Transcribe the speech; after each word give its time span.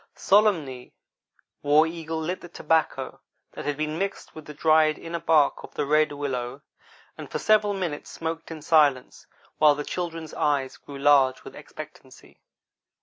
Solemnly 0.15 0.93
War 1.61 1.85
Eagle 1.85 2.19
lit 2.19 2.41
the 2.41 2.49
tobacco 2.49 3.21
that 3.51 3.65
had 3.65 3.77
been 3.77 3.99
mixed 3.99 4.33
with 4.33 4.45
the 4.45 4.53
dried 4.55 4.97
inner 4.97 5.19
bark 5.19 5.61
of 5.61 5.75
the 5.75 5.85
red 5.85 6.11
willow, 6.11 6.63
and 7.19 7.29
for 7.29 7.37
several 7.37 7.75
minutes 7.75 8.09
smoked 8.09 8.49
in 8.49 8.63
silence, 8.63 9.27
while 9.59 9.75
the 9.75 9.83
children's 9.85 10.33
eyes 10.33 10.77
grew 10.77 10.97
large 10.97 11.43
with 11.43 11.55
expectancy. 11.55 12.41